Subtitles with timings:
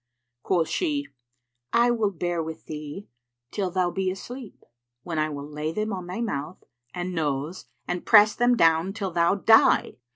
[0.41, 1.09] Quoth she,
[1.71, 3.07] "I will bear with thee
[3.51, 4.63] till thou be asleep,
[5.03, 9.11] when I will lay them on thy mouth and nose and press them down till
[9.11, 9.97] thou die."